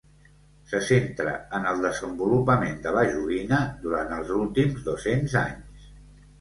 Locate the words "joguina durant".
3.13-4.19